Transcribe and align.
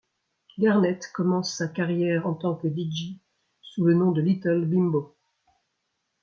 Garnett 0.57 1.11
commence 1.13 1.55
sa 1.55 1.67
carrière 1.67 2.25
en 2.25 2.33
tant 2.33 2.55
que 2.55 2.67
deejay 2.67 3.19
sous 3.61 3.85
le 3.85 3.93
nom 3.93 4.11
de 4.11 4.19
Little 4.19 4.65
Bimbo. 4.65 5.15